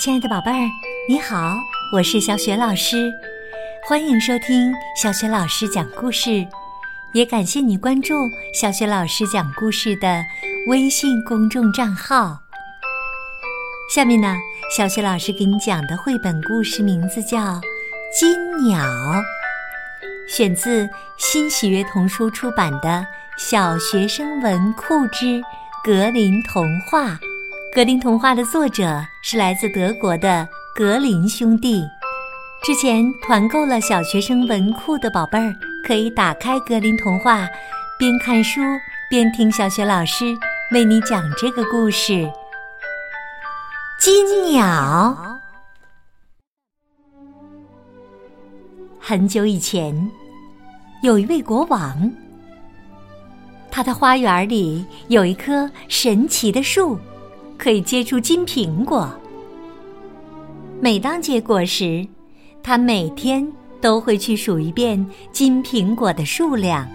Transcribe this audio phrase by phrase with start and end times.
[0.00, 0.68] 亲爱的宝贝儿，
[1.08, 1.56] 你好，
[1.92, 3.12] 我是小雪老师，
[3.86, 6.46] 欢迎收听小雪老师讲故事，
[7.12, 8.14] 也感谢你关注
[8.52, 10.22] 小雪老师讲故事的
[10.68, 12.40] 微信公众账号。
[13.94, 14.36] 下面呢，
[14.76, 17.38] 小雪老师给你讲的绘本故事名字叫
[18.18, 18.36] 《金
[18.66, 18.84] 鸟》，
[20.28, 22.88] 选自新喜悦童书出版的
[23.38, 25.40] 《小学生文库之
[25.82, 27.10] 格林童话》。
[27.74, 31.84] 格林童话的作者是来自德国的格林兄弟。
[32.62, 35.52] 之前团购了小学生文库的宝贝儿，
[35.84, 37.48] 可以打开格林童话，
[37.98, 38.60] 边看书
[39.10, 40.36] 边听小学老师
[40.70, 42.30] 为你讲这个故事。
[43.98, 45.40] 金鸟。
[49.00, 50.12] 很久以前，
[51.02, 52.08] 有一位国王，
[53.68, 56.96] 他的花园里有一棵神奇的树。
[57.58, 59.12] 可以结出金苹果。
[60.80, 62.06] 每当结果时，
[62.62, 63.46] 他每天
[63.80, 66.88] 都会去数一遍金苹果的数量。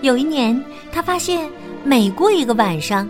[0.00, 0.62] 有一年，
[0.92, 1.50] 他发现
[1.84, 3.08] 每过一个晚上，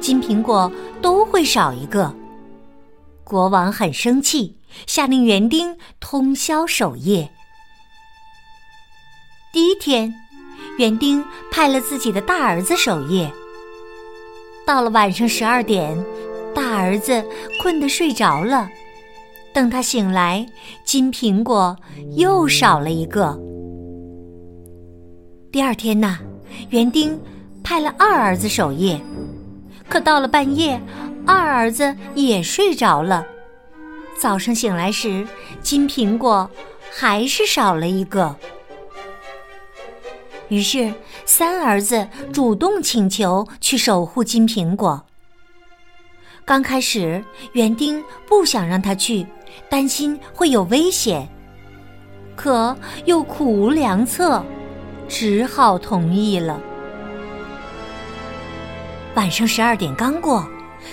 [0.00, 0.70] 金苹果
[1.02, 2.14] 都会少一个。
[3.24, 7.30] 国王很生气，下令园丁通宵守夜。
[9.52, 10.12] 第一天，
[10.78, 13.30] 园丁派了自己的大儿子守夜。
[14.68, 15.96] 到了晚上十二点，
[16.54, 17.24] 大儿子
[17.62, 18.68] 困得睡着了。
[19.50, 20.46] 等他醒来，
[20.84, 21.74] 金苹果
[22.16, 23.34] 又少了一个。
[25.50, 26.18] 第二天呢，
[26.68, 27.18] 园丁
[27.64, 29.00] 派了二儿子守夜，
[29.88, 30.78] 可到了半夜，
[31.26, 33.26] 二儿子也睡着了。
[34.20, 35.26] 早上醒来时，
[35.62, 36.48] 金苹果
[36.92, 38.36] 还是少了一个。
[40.50, 40.92] 于是，
[41.28, 45.04] 三儿子主动请求去守护金苹果。
[46.42, 49.26] 刚开始，园丁不想让他去，
[49.68, 51.28] 担心会有危险，
[52.34, 54.42] 可又苦无良策，
[55.06, 56.58] 只好同意了。
[59.14, 60.48] 晚上十二点刚过，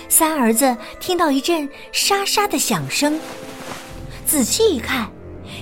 [0.06, 3.18] 三儿子听到一阵沙沙的响声，
[4.26, 5.10] 仔细一看。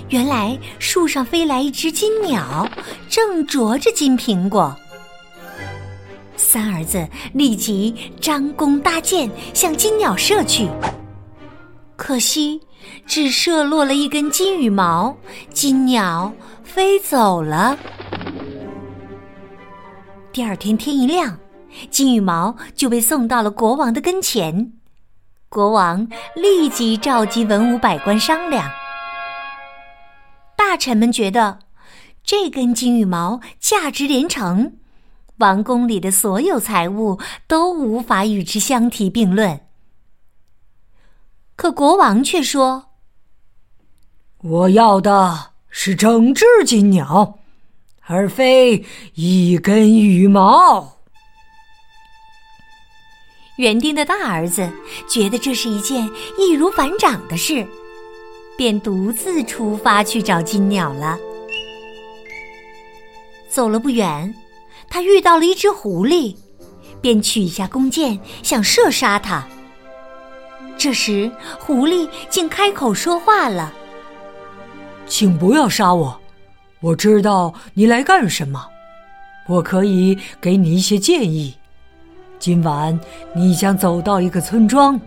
[0.09, 2.69] 原来树上飞来一只金鸟，
[3.09, 4.75] 正啄着金苹果。
[6.37, 10.69] 三儿子立即张弓搭箭向金鸟射去，
[11.97, 12.61] 可惜
[13.07, 15.17] 只射落了一根金羽毛，
[15.53, 16.33] 金鸟
[16.63, 17.77] 飞走了。
[20.33, 21.39] 第二天天一亮，
[21.91, 24.73] 金羽毛就被送到了国王的跟前，
[25.49, 28.69] 国王立即召集文武百官商量。
[30.67, 31.61] 大臣们觉得
[32.25, 34.79] 这根金羽毛价值连城，
[35.37, 39.61] 王宫里的所有财物都无法与之相提并论。
[41.55, 42.87] 可国王却说
[44.43, 47.39] ：“我要的是整只金鸟，
[48.07, 50.97] 而非一根羽毛。”
[53.59, 54.69] 园丁的大儿子
[55.09, 57.65] 觉得这是一件易如反掌的事。
[58.57, 61.19] 便独自出发去找金鸟了。
[63.49, 64.35] 走了不远，
[64.89, 66.37] 他遇到了一只狐狸，
[67.01, 69.47] 便取下弓箭想射杀它。
[70.77, 73.73] 这时，狐狸竟开口说话了
[75.07, 76.21] ：“请不要杀我，
[76.81, 78.67] 我知道你来干什么，
[79.49, 81.55] 我可以给你一些建议。
[82.41, 82.99] 今晚
[83.35, 85.01] 你将走到一个村庄。”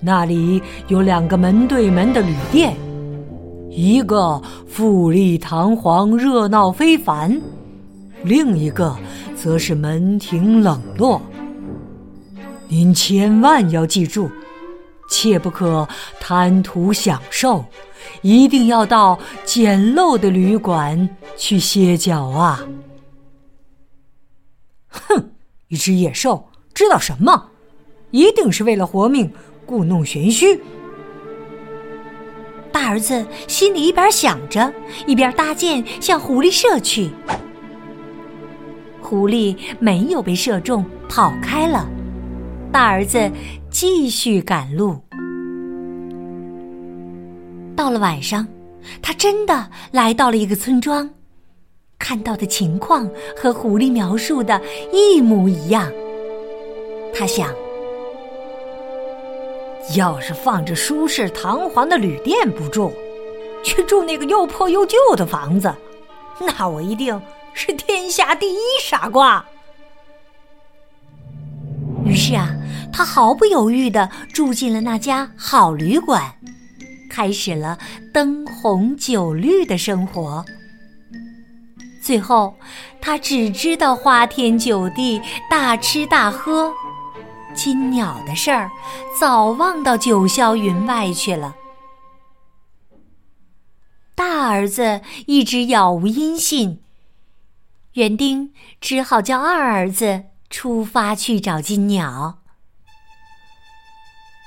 [0.00, 2.76] 那里有两个门对门的旅店，
[3.70, 7.40] 一个富丽堂皇、热闹非凡，
[8.22, 8.96] 另一个
[9.34, 11.20] 则是门庭冷落。
[12.68, 14.30] 您千万要记住，
[15.08, 15.88] 切不可
[16.20, 17.64] 贪图享受，
[18.22, 22.66] 一定要到简陋的旅馆去歇脚啊！
[24.88, 25.30] 哼，
[25.68, 27.50] 一只野兽知道什么？
[28.10, 29.30] 一定是为了活命。
[29.66, 30.58] 故弄玄虚，
[32.70, 34.72] 大儿子心里一边想着，
[35.06, 37.10] 一边搭箭向狐狸射去。
[39.02, 41.88] 狐狸没有被射中，跑开了。
[42.72, 43.30] 大儿子
[43.70, 45.00] 继续赶路。
[47.74, 48.46] 到了晚上，
[49.02, 51.10] 他真的来到了一个村庄，
[51.98, 54.60] 看到的情况和狐狸描述的
[54.92, 55.90] 一模一样。
[57.12, 57.52] 他想。
[59.94, 62.92] 要是放着舒适堂皇的旅店不住，
[63.62, 65.72] 去住那个又破又旧的房子，
[66.40, 67.20] 那我一定
[67.54, 69.44] 是天下第一傻瓜。
[72.04, 72.54] 于是啊，
[72.92, 76.34] 他毫不犹豫地住进了那家好旅馆，
[77.08, 77.78] 开始了
[78.12, 80.44] 灯红酒绿的生活。
[82.00, 82.54] 最后，
[83.00, 86.72] 他只知道花天酒地、大吃大喝，
[87.56, 88.70] 金鸟的事儿
[89.18, 91.56] 早忘到九霄云外去了。
[94.14, 96.82] 大儿子一直杳无音信，
[97.94, 102.38] 园丁只好叫二儿子出发去找金鸟。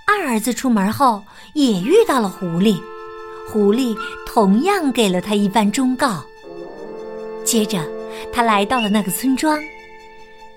[0.08, 1.24] 二儿子出门后
[1.54, 2.82] 也遇到了狐狸，
[3.52, 3.96] 狐狸
[4.26, 6.24] 同样给了他一番忠告。
[7.46, 7.88] 接着，
[8.34, 9.60] 他来到了那个村庄，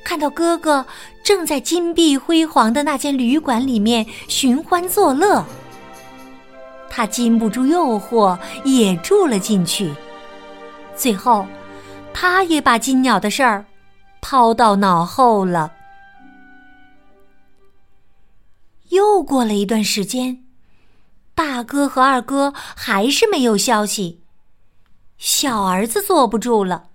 [0.04, 0.84] 看到哥哥
[1.22, 5.44] 正在金碧辉煌的那间旅馆里面寻欢作乐。
[6.90, 9.94] 他禁不住诱惑，也住了进去。
[10.94, 11.46] 最后，
[12.12, 13.64] 他也把金鸟的事儿
[14.20, 15.72] 抛到脑后了。
[18.90, 20.44] 又过了一段时间，
[21.34, 24.20] 大哥和二哥还是没有消息。
[25.16, 26.90] 小儿子坐不住了，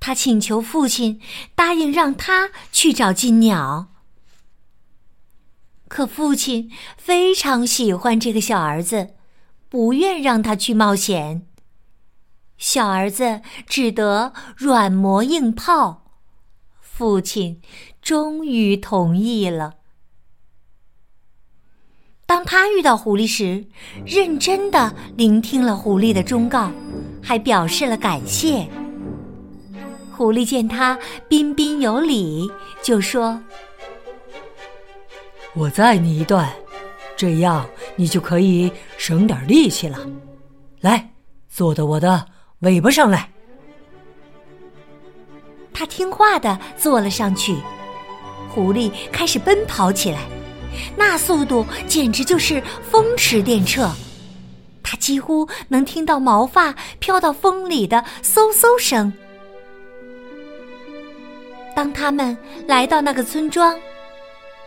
[0.00, 1.20] 他请求父亲
[1.54, 3.88] 答应让他去找金鸟。
[5.88, 9.10] 可父亲非常喜欢这个小儿子，
[9.68, 11.46] 不愿让他去冒险。
[12.56, 16.04] 小儿子只得软磨硬泡，
[16.80, 17.60] 父亲
[18.00, 19.74] 终于同意了。
[22.26, 23.66] 当他遇到狐狸时，
[24.06, 26.70] 认真的聆听了狐狸的忠告，
[27.20, 28.68] 还表示了感谢。
[30.20, 30.98] 狐狸见他
[31.30, 32.52] 彬彬有礼，
[32.82, 33.40] 就说。
[35.54, 36.46] 我载你一段，
[37.16, 39.98] 这样你就可以省点力气了。
[40.80, 41.10] 来，
[41.48, 42.26] 坐到我的
[42.58, 43.30] 尾巴上来。
[45.72, 47.56] 他听话的坐了上去，
[48.50, 50.28] 狐狸开始奔跑起来，
[50.98, 53.90] 那速度简直就是风驰电掣。
[54.82, 59.10] 他几乎能听到毛发飘到风里的嗖嗖声。
[61.80, 62.36] 当他们
[62.68, 63.74] 来到那个村庄。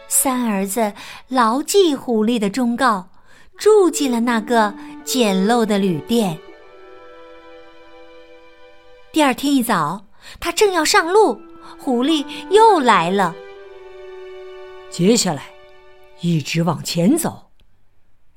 [0.08, 0.92] 三儿子
[1.28, 3.08] 牢记狐狸的忠告，
[3.56, 4.74] 住进了那个
[5.06, 6.36] 简陋的旅店。
[9.12, 10.04] 第二天一早，
[10.40, 11.40] 他正要上路，
[11.78, 13.36] 狐狸又来了。
[14.90, 15.44] 接下来，
[16.22, 17.52] 一直往前走，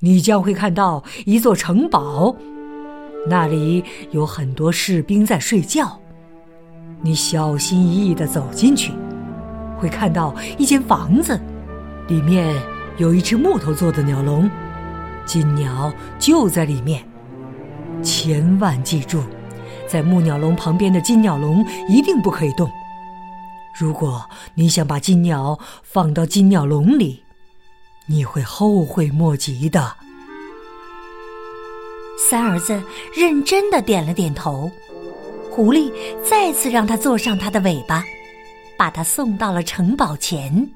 [0.01, 2.35] 你将会看到一座城堡，
[3.27, 5.99] 那里有很多士兵在睡觉。
[7.01, 8.91] 你小心翼翼的走进去，
[9.77, 11.39] 会看到一间房子。
[12.07, 12.55] 里面
[12.97, 14.49] 有一只木头做的鸟笼，
[15.25, 17.03] 金鸟就在里面。
[18.01, 19.21] 千万记住，
[19.87, 22.69] 在木鸟笼旁边的金鸟笼一定不可以动。
[23.77, 27.23] 如果你想把金鸟放到金鸟笼里，
[28.07, 29.95] 你会后悔莫及的。
[32.29, 32.81] 三儿子
[33.15, 34.71] 认真的点了点头。
[35.57, 35.91] 狐狸
[36.23, 38.03] 再次让他坐上他的尾巴，
[38.77, 40.69] 把他送到了城堡前。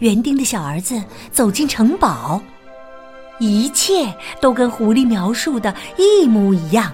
[0.00, 2.38] 园丁的小儿子走进城堡，
[3.38, 6.92] 一切都跟狐狸描述的一模一样。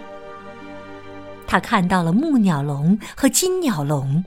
[1.45, 4.25] 他看到了木鸟笼和金鸟笼，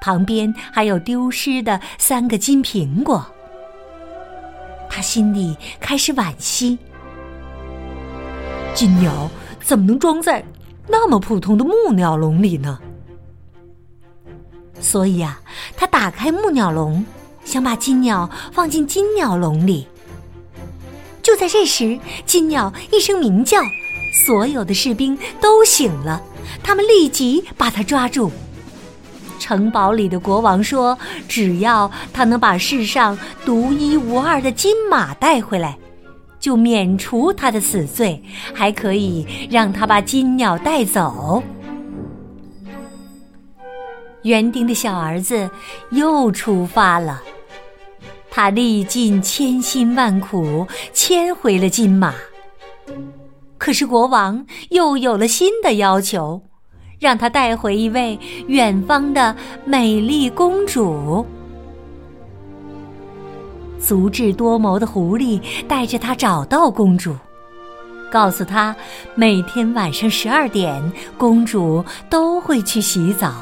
[0.00, 3.24] 旁边还有丢失的三个金苹果。
[4.90, 6.76] 他心里开始惋惜：
[8.74, 9.30] 金鸟
[9.60, 10.44] 怎么能装在
[10.88, 12.78] 那么普通的木鸟笼里呢？
[14.80, 15.40] 所以啊，
[15.76, 17.04] 他打开木鸟笼。
[17.44, 19.86] 想把金鸟放进金鸟笼里。
[21.22, 23.60] 就在这时，金鸟一声鸣叫，
[24.26, 26.20] 所有的士兵都醒了，
[26.60, 28.32] 他们立即把它抓住。
[29.38, 35.78] 城堡里的国王说：“只要他能把世上独一无二的金马带回来，
[36.46, 38.22] 就免除他的死罪，
[38.54, 41.42] 还可以让他把金鸟带走。”
[44.22, 45.50] 园丁的小儿子
[45.90, 47.20] 又出发了。
[48.30, 52.14] 他历尽千辛万苦牵回了金马，
[53.58, 56.40] 可是国王又有了新的要求，
[57.00, 59.34] 让他带回一位远方的
[59.64, 61.26] 美丽公主。
[63.78, 67.14] 足智多谋的狐狸带着他找到公主，
[68.10, 68.74] 告诉他
[69.14, 70.82] 每天晚上十二点，
[71.18, 73.34] 公主都会去洗澡，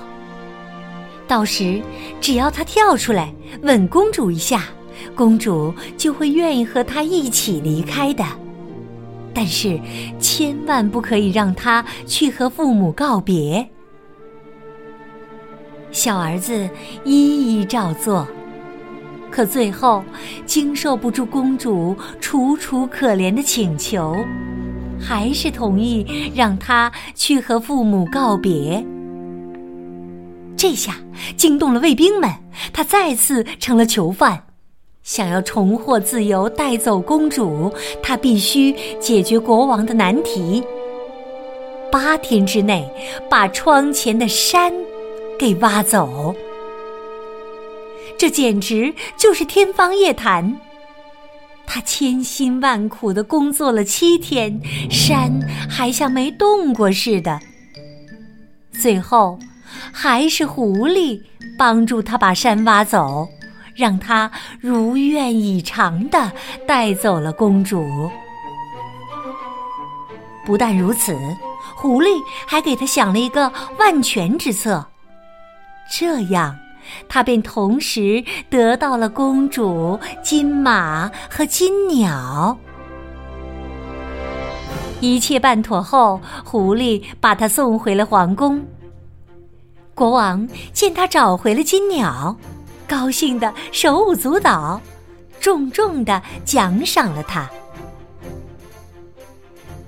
[1.26, 1.80] 到时
[2.20, 4.64] 只要他跳出来吻公主一下。
[5.16, 8.24] 公主就会愿意和他一起离开的，
[9.34, 9.78] 但是
[10.18, 13.68] 千万不可以让他去和父母告别。
[15.90, 16.68] 小儿子
[17.04, 18.26] 一一照做，
[19.34, 20.00] 可最后
[20.46, 24.16] 经受不住公主楚楚可怜的请求，
[25.00, 28.84] 还是同意让她去和父母告别。
[30.56, 30.94] 这下
[31.36, 32.30] 惊动了卫兵们，
[32.72, 34.40] 他再次成了囚犯。
[35.02, 40.62] 想要重获自由，带走公主，他必须解决国王的难题。
[41.90, 42.88] 八天之内，
[43.28, 44.72] 把窗前的山
[45.36, 46.32] 给挖走。
[48.18, 50.56] 这简直就是天方夜谭。
[51.66, 55.32] 他千辛万苦的工作了七天，山
[55.68, 57.40] 还像没动过似的。
[58.72, 59.38] 最后。
[59.92, 61.20] 还是狐狸
[61.58, 63.28] 帮助他把山挖走，
[63.74, 64.30] 让他
[64.60, 66.30] 如愿以偿的
[66.66, 68.08] 带走了公主。
[70.46, 71.16] 不但如此，
[71.74, 72.08] 狐狸
[72.46, 74.86] 还给他想了一个万全之策，
[75.90, 76.56] 这样
[77.08, 82.56] 他便同时得到了公主、金马和金鸟。
[85.00, 88.62] 一切办妥后，狐狸把他送回了皇宫。
[89.94, 92.34] 国王见他找回了金鸟，
[92.88, 94.80] 高兴的手舞足蹈，
[95.40, 97.48] 重重的奖赏了他。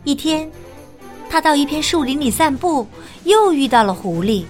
[0.04, 0.48] 一天，
[1.28, 2.86] 他到一片树林里散步，
[3.24, 4.44] 又遇到了狐狸。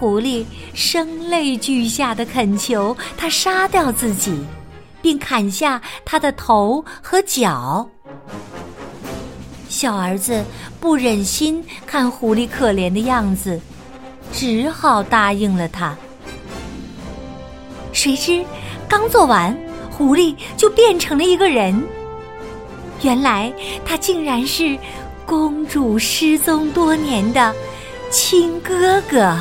[0.00, 4.34] 狐狸声泪俱下的恳求他杀掉自己，
[5.02, 7.86] 并砍下他的头和脚。
[9.68, 10.42] 小儿子
[10.80, 13.60] 不忍心看狐狸可怜的样子。
[14.32, 15.94] 只好答应了他。
[17.92, 18.42] 谁知
[18.88, 19.54] 刚做完，
[19.90, 21.78] 狐狸就变成了一个人。
[23.02, 23.52] 原来
[23.84, 24.78] 他竟然是
[25.26, 27.54] 公主失踪多年的
[28.10, 29.36] 亲哥哥。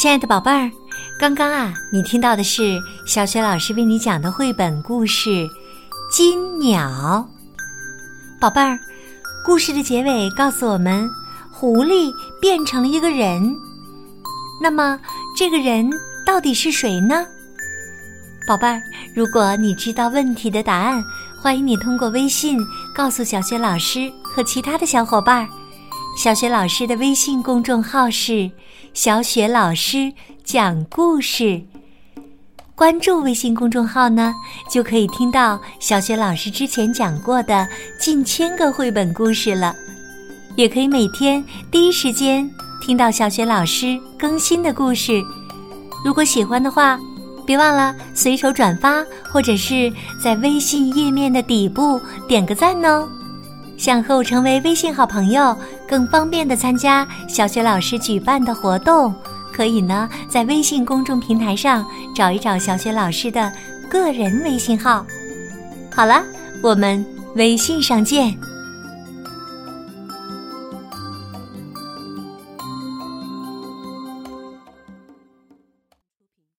[0.00, 0.70] 亲爱的宝贝儿，
[1.18, 5.28] 刚刚啊，你听到的是小雪老师为你讲的绘本故事
[6.10, 6.88] 《金鸟》。
[8.40, 8.78] 宝贝儿，
[9.44, 11.06] 故事的结尾告诉我们，
[11.52, 13.54] 狐狸变成了一个人。
[14.62, 14.98] 那么，
[15.36, 15.90] 这个人
[16.24, 17.26] 到底是谁呢？
[18.48, 18.80] 宝贝儿，
[19.14, 21.04] 如果你知道问题的答案，
[21.42, 22.58] 欢迎你通过微信
[22.94, 25.48] 告诉小雪老师和其他的小伙伴儿。
[26.16, 28.50] 小雪老师的微信公众号是。
[28.92, 30.12] 小雪老师
[30.42, 31.62] 讲故事，
[32.74, 34.34] 关注微信公众号呢，
[34.68, 37.66] 就可以听到小雪老师之前讲过的
[38.00, 39.72] 近千个绘本故事了，
[40.56, 42.50] 也可以每天第一时间
[42.84, 45.22] 听到小雪老师更新的故事。
[46.04, 46.98] 如果喜欢的话，
[47.46, 49.90] 别忘了随手转发，或者是
[50.22, 53.08] 在微信页面的底部点个赞哦。
[53.78, 55.56] 想和我成为微信好朋友，
[55.90, 59.12] 更方便的参加小雪老师举办的活动，
[59.52, 63.50] 可以呢在微信公众平台上找一找小雪老师的
[63.90, 65.04] 个人微信号。
[65.92, 66.22] 好了，
[66.62, 67.04] 我们
[67.34, 68.38] 微信上见。